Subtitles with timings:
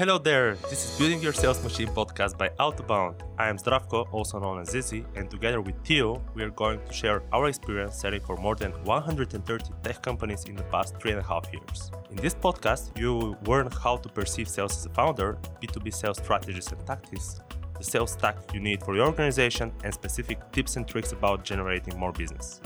[0.00, 3.20] Hello there, this is Building Your Sales Machine podcast by Out2Bound.
[3.36, 6.90] I am Zdravko, also known as Zizi, and together with Theo, we are going to
[6.90, 11.20] share our experience selling for more than 130 tech companies in the past three and
[11.20, 11.90] a half years.
[12.10, 16.16] In this podcast, you will learn how to perceive sales as a founder, B2B sales
[16.16, 17.42] strategies and tactics,
[17.76, 21.98] the sales stack you need for your organization, and specific tips and tricks about generating
[21.98, 22.62] more business.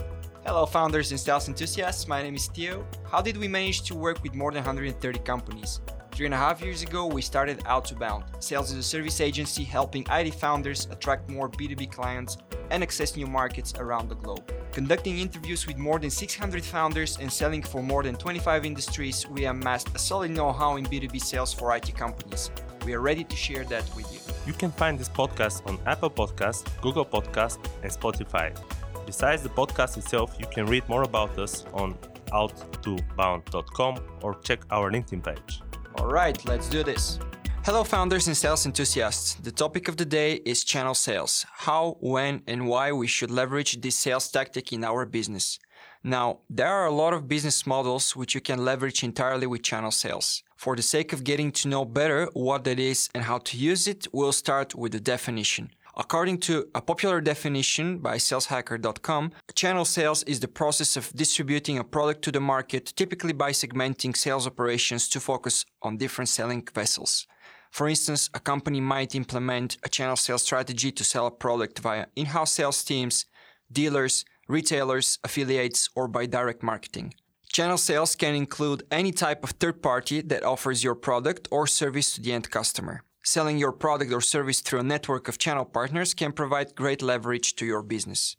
[0.46, 2.06] Hello, founders and sales enthusiasts.
[2.06, 2.86] My name is Theo.
[3.10, 5.80] How did we manage to work with more than 130 companies?
[6.14, 10.06] Three and a half years ago, we started Out2Bound, sales as a service agency helping
[10.08, 12.36] IT founders attract more B2B clients
[12.70, 14.48] and access new markets around the globe.
[14.70, 19.46] Conducting interviews with more than 600 founders and selling for more than 25 industries, we
[19.46, 22.52] amassed a solid know how in B2B sales for IT companies.
[22.86, 24.20] We are ready to share that with you.
[24.46, 28.56] You can find this podcast on Apple Podcasts, Google Podcasts, and Spotify.
[29.04, 31.94] Besides the podcast itself, you can read more about us on
[32.28, 35.60] out2bound.com or check our LinkedIn page.
[35.96, 37.20] All right, let's do this.
[37.64, 39.34] Hello, founders and sales enthusiasts.
[39.34, 43.80] The topic of the day is channel sales how, when, and why we should leverage
[43.80, 45.58] this sales tactic in our business.
[46.02, 49.92] Now, there are a lot of business models which you can leverage entirely with channel
[49.92, 50.42] sales.
[50.56, 53.86] For the sake of getting to know better what that is and how to use
[53.86, 55.70] it, we'll start with the definition.
[55.96, 61.84] According to a popular definition by saleshacker.com, channel sales is the process of distributing a
[61.84, 67.28] product to the market, typically by segmenting sales operations to focus on different selling vessels.
[67.70, 72.06] For instance, a company might implement a channel sales strategy to sell a product via
[72.16, 73.26] in house sales teams,
[73.70, 77.14] dealers, retailers, affiliates, or by direct marketing.
[77.52, 82.14] Channel sales can include any type of third party that offers your product or service
[82.14, 83.04] to the end customer.
[83.26, 87.56] Selling your product or service through a network of channel partners can provide great leverage
[87.56, 88.36] to your business.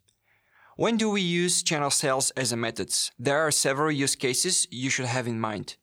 [0.76, 2.94] When do we use channel sales as a method?
[3.18, 5.76] There are several use cases you should have in mind.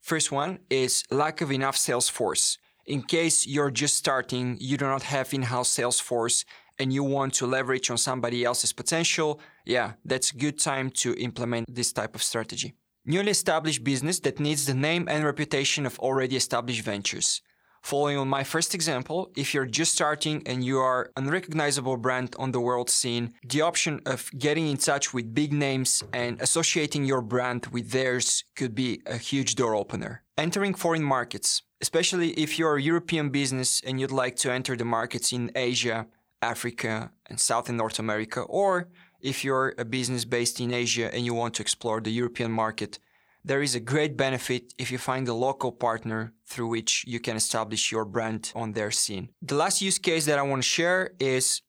[0.00, 2.56] First one is lack of enough sales force.
[2.86, 6.46] In case you're just starting, you do not have in-house sales force
[6.78, 11.14] and you want to leverage on somebody else's potential, yeah, that's a good time to
[11.18, 12.72] implement this type of strategy.
[13.04, 17.42] Newly established business that needs the name and reputation of already established ventures.
[17.86, 22.34] Following on my first example, if you're just starting and you are an recognizable brand
[22.36, 27.04] on the world scene, the option of getting in touch with big names and associating
[27.04, 30.24] your brand with theirs could be a huge door opener.
[30.36, 34.84] Entering foreign markets, especially if you're a European business and you'd like to enter the
[34.84, 36.08] markets in Asia,
[36.42, 38.88] Africa, and South and North America, or
[39.20, 42.98] if you're a business based in Asia and you want to explore the European market,
[43.46, 47.36] there is a great benefit if you find a local partner through which you can
[47.36, 49.28] establish your brand on their scene.
[49.40, 51.62] The last use case that I want to share is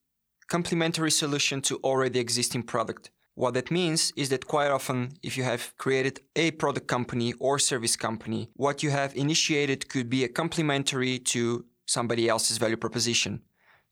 [0.48, 3.10] complementary solution to already existing product.
[3.34, 7.60] What that means is that quite often, if you have created a product company or
[7.60, 13.42] service company, what you have initiated could be a complementary to somebody else's value proposition.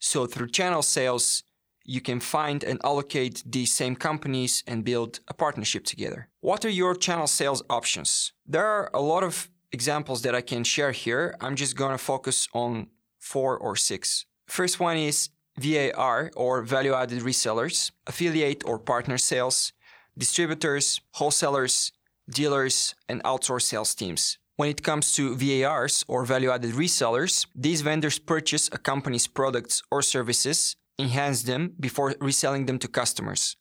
[0.00, 1.44] So through channel sales,
[1.86, 6.28] you can find and allocate these same companies and build a partnership together.
[6.40, 8.32] What are your channel sales options?
[8.46, 11.36] There are a lot of examples that I can share here.
[11.40, 12.88] I'm just going to focus on
[13.18, 14.26] four or six.
[14.46, 19.72] First one is VAR or value added resellers, affiliate or partner sales,
[20.16, 21.92] distributors, wholesalers,
[22.28, 24.38] dealers, and outsource sales teams.
[24.56, 29.82] When it comes to VARs or value added resellers, these vendors purchase a company's products
[29.90, 33.56] or services enhance them before reselling them to customers.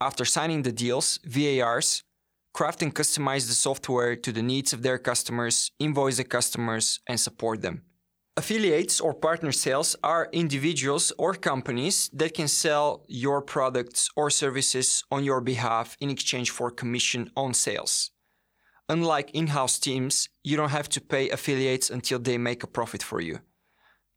[0.00, 2.02] After signing the deals, VARs
[2.52, 7.18] craft and customize the software to the needs of their customers, invoice the customers, and
[7.18, 7.82] support them.
[8.36, 15.04] Affiliates or partner sales are individuals or companies that can sell your products or services
[15.10, 18.10] on your behalf in exchange for commission on sales.
[18.88, 23.02] Unlike in house teams, you don't have to pay affiliates until they make a profit
[23.02, 23.40] for you.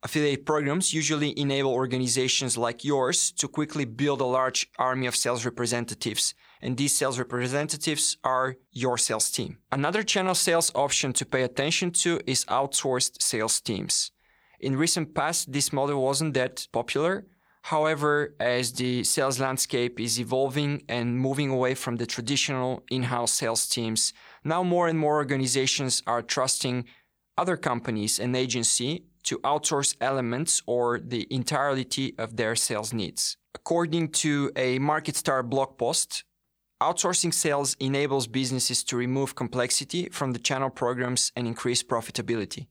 [0.06, 5.46] Affiliate programs usually enable organizations like yours to quickly build a large army of sales
[5.46, 9.60] representatives, and these sales representatives are your sales team.
[9.72, 14.12] Another channel sales option to pay attention to is outsourced sales teams.
[14.60, 17.26] In recent past, this model wasn't that popular.
[17.62, 23.70] However, as the sales landscape is evolving and moving away from the traditional in-house sales
[23.70, 24.12] teams,
[24.44, 26.84] now more and more organizations are trusting
[27.38, 33.38] other companies and agency to outsource elements or the entirety of their sales needs.
[33.56, 36.24] According to a MarketStar blog post,
[36.82, 42.68] outsourcing sales enables businesses to remove complexity from the channel programs and increase profitability.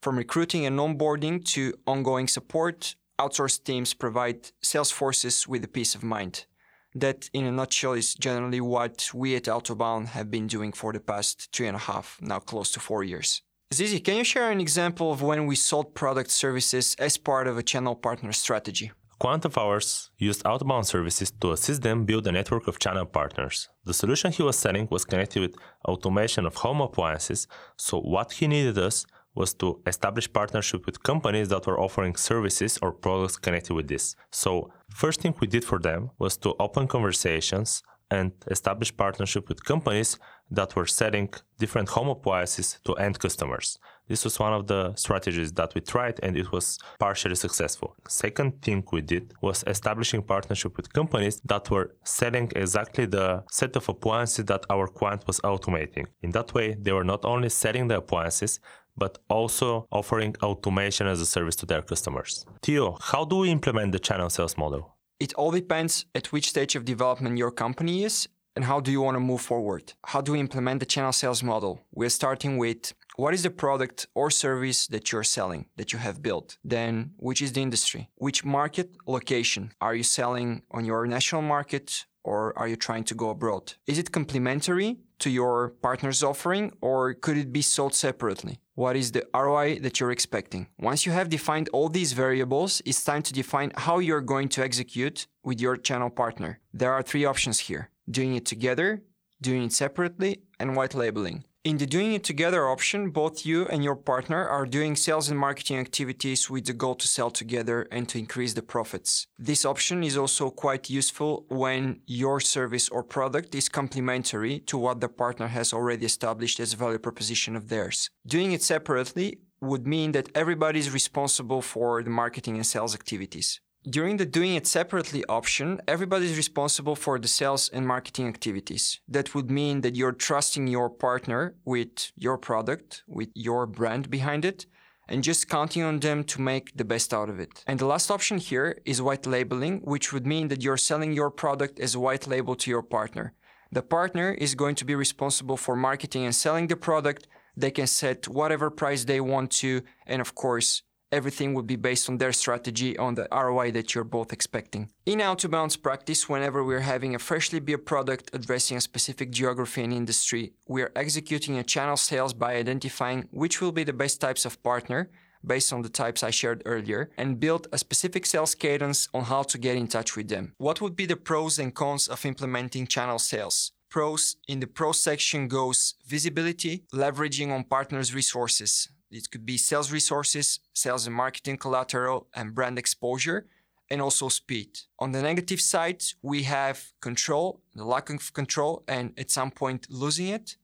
[0.00, 5.94] From recruiting and onboarding to ongoing support, outsourced teams provide sales forces with a peace
[5.94, 6.46] of mind.
[6.94, 11.00] That, in a nutshell, is generally what we at Out2Bound have been doing for the
[11.00, 13.42] past three and a half, now close to four years.
[13.72, 17.56] Zizi, can you share an example of when we sold product services as part of
[17.56, 18.90] a channel partner strategy?
[19.20, 23.68] Quant of ours used outbound services to assist them build a network of channel partners.
[23.84, 27.46] The solution he was selling was connected with automation of home appliances,
[27.76, 29.06] so what he needed us
[29.36, 34.16] was to establish partnership with companies that were offering services or products connected with this.
[34.32, 39.64] So, first thing we did for them was to open conversations and establish partnership with
[39.64, 40.18] companies
[40.50, 43.78] that were selling different home appliances to end customers.
[44.08, 47.94] This was one of the strategies that we tried and it was partially successful.
[48.08, 53.76] Second thing we did was establishing partnership with companies that were selling exactly the set
[53.76, 56.06] of appliances that our client was automating.
[56.22, 58.58] In that way, they were not only selling the appliances,
[58.96, 62.44] but also offering automation as a service to their customers.
[62.62, 64.96] Theo, how do we implement the channel sales model?
[65.20, 69.00] It all depends at which stage of development your company is and how do you
[69.00, 69.92] want to move forward.
[70.04, 71.80] How do we implement the channel sales model?
[71.92, 76.22] We're starting with what is the product or service that you're selling, that you have
[76.22, 76.58] built?
[76.64, 78.08] Then, which is the industry?
[78.16, 79.72] Which market location?
[79.80, 83.74] Are you selling on your national market or are you trying to go abroad?
[83.86, 88.60] Is it complementary to your partner's offering or could it be sold separately?
[88.74, 90.68] What is the ROI that you're expecting?
[90.78, 94.62] Once you have defined all these variables, it's time to define how you're going to
[94.62, 96.60] execute with your channel partner.
[96.72, 99.02] There are three options here doing it together,
[99.40, 101.44] doing it separately, and white labeling.
[101.62, 105.38] In the doing it together option, both you and your partner are doing sales and
[105.38, 109.26] marketing activities with the goal to sell together and to increase the profits.
[109.38, 115.02] This option is also quite useful when your service or product is complementary to what
[115.02, 118.08] the partner has already established as a value proposition of theirs.
[118.26, 123.60] Doing it separately would mean that everybody is responsible for the marketing and sales activities.
[123.88, 129.00] During the doing it separately option, everybody is responsible for the sales and marketing activities.
[129.08, 134.44] That would mean that you're trusting your partner with your product, with your brand behind
[134.44, 134.66] it,
[135.08, 137.64] and just counting on them to make the best out of it.
[137.66, 141.30] And the last option here is white labeling, which would mean that you're selling your
[141.30, 143.32] product as a white label to your partner.
[143.72, 147.28] The partner is going to be responsible for marketing and selling the product.
[147.56, 152.08] They can set whatever price they want to, and of course, everything would be based
[152.08, 154.90] on their strategy on the ROI that you're both expecting.
[155.06, 159.92] In outbound practice, whenever we're having a freshly built product addressing a specific geography and
[159.92, 164.62] industry, we're executing a channel sales by identifying which will be the best types of
[164.62, 165.10] partner
[165.44, 169.42] based on the types I shared earlier and build a specific sales cadence on how
[169.44, 170.54] to get in touch with them.
[170.58, 173.72] What would be the pros and cons of implementing channel sales?
[173.88, 179.90] Pros in the pros section goes visibility, leveraging on partners' resources, it could be sales
[179.92, 183.46] resources, sales and marketing collateral, and brand exposure,
[183.90, 184.78] and also speed.
[184.98, 189.86] On the negative side, we have control, the lack of control, and at some point
[189.90, 190.56] losing it.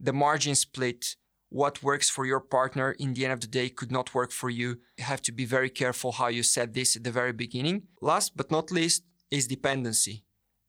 [0.00, 1.16] The margin split,
[1.48, 4.50] what works for your partner in the end of the day could not work for
[4.50, 4.80] you.
[4.98, 7.82] You have to be very careful how you set this at the very beginning.
[8.00, 10.24] Last but not least is dependency.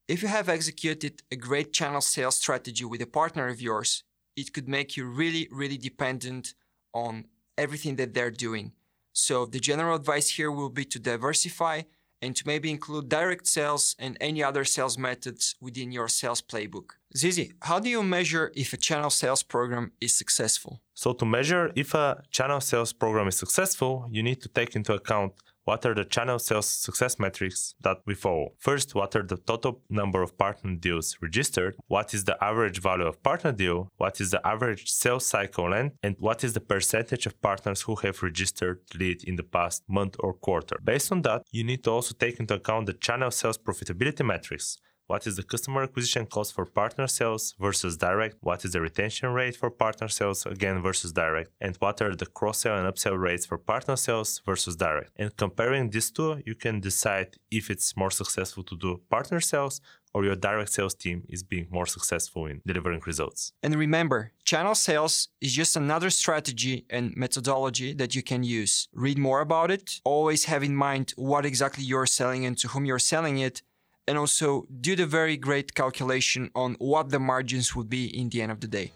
[0.07, 4.03] If you have executed a great channel sales strategy with a partner of yours,
[4.35, 6.53] it could make you really, really dependent
[6.93, 7.25] on
[7.57, 8.73] everything that they're doing.
[9.13, 11.83] So the general advice here will be to diversify
[12.23, 16.87] and to maybe include direct sales and any other sales methods within your sales playbook.
[17.15, 20.81] Zizi, how do you measure if a channel sales program is successful?
[20.93, 24.93] So, to measure if a channel sales program is successful, you need to take into
[24.93, 25.33] account
[25.65, 28.53] what are the channel sales success metrics that we follow?
[28.57, 31.75] First, what are the total number of partner deals registered?
[31.87, 33.89] What is the average value of partner deal?
[33.97, 35.95] What is the average sales cycle length?
[36.03, 40.15] And what is the percentage of partners who have registered lead in the past month
[40.19, 40.77] or quarter?
[40.83, 44.77] Based on that, you need to also take into account the channel sales profitability metrics.
[45.07, 48.37] What is the customer acquisition cost for partner sales versus direct?
[48.39, 51.51] What is the retention rate for partner sales again versus direct?
[51.59, 55.11] And what are the cross sell and upsell rates for partner sales versus direct?
[55.17, 59.81] And comparing these two, you can decide if it's more successful to do partner sales
[60.13, 63.51] or your direct sales team is being more successful in delivering results.
[63.61, 68.87] And remember, channel sales is just another strategy and methodology that you can use.
[68.93, 69.99] Read more about it.
[70.05, 73.63] Always have in mind what exactly you're selling and to whom you're selling it
[74.07, 78.41] and also do the very great calculation on what the margins would be in the
[78.41, 78.91] end of the day.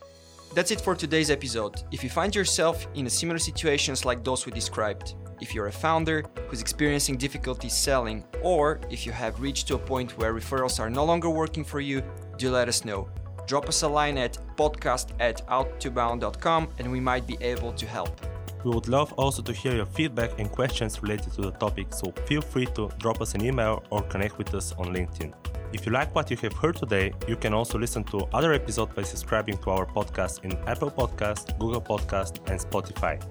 [0.54, 1.84] That's it for today's episode.
[1.92, 6.24] If you find yourself in similar situations like those we described, if you're a founder
[6.48, 10.90] who's experiencing difficulty selling, or if you have reached to a point where referrals are
[10.90, 12.02] no longer working for you,
[12.38, 13.08] do let us know.
[13.46, 18.20] Drop us a line at podcast at out2bound.com and we might be able to help.
[18.68, 22.12] We would love also to hear your feedback and questions related to the topic, so
[22.26, 25.32] feel free to drop us an email or connect with us on LinkedIn.
[25.72, 28.94] If you like what you have heard today, you can also listen to other episodes
[28.94, 33.24] by subscribing to our podcast in Apple Podcast, Google Podcast, and Spotify.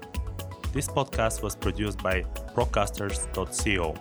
[0.73, 2.23] This podcast was produced by
[2.55, 3.95] procasters.co.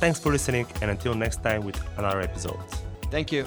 [0.00, 2.58] Thanks for listening, and until next time with another episode.
[3.10, 3.44] Thank you.